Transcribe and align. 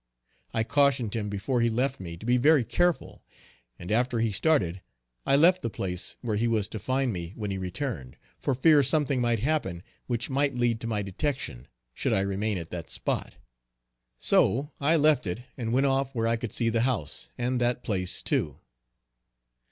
I 0.51 0.63
cautioned 0.63 1.15
him 1.15 1.29
before 1.29 1.61
he 1.61 1.69
left 1.69 1.99
me 1.99 2.17
to 2.17 2.25
be 2.25 2.37
very 2.37 2.63
careful 2.65 3.21
and 3.77 3.91
after 3.91 4.17
he 4.17 4.31
started, 4.31 4.81
I 5.27 5.35
left 5.35 5.61
the 5.61 5.69
place 5.69 6.15
where 6.21 6.37
he 6.37 6.47
was 6.47 6.67
to 6.69 6.79
find 6.79 7.13
me 7.13 7.33
when 7.35 7.51
he 7.51 7.59
returned, 7.59 8.17
for 8.39 8.55
fear 8.55 8.81
something 8.81 9.21
might 9.21 9.41
happen 9.41 9.83
which 10.07 10.27
might 10.27 10.55
lead 10.55 10.81
to 10.81 10.87
my 10.87 11.03
detection, 11.03 11.67
should 11.93 12.13
I 12.13 12.21
remain 12.21 12.57
at 12.57 12.71
that 12.71 12.89
spot. 12.89 13.35
So 14.19 14.71
I 14.81 14.95
left 14.95 15.27
it 15.27 15.43
and 15.55 15.71
went 15.71 15.85
off 15.85 16.15
where 16.15 16.25
I 16.27 16.35
could 16.35 16.51
see 16.51 16.69
the 16.69 16.81
house, 16.81 17.29
and 17.37 17.61
that 17.61 17.83
place 17.83 18.23
too. 18.23 18.57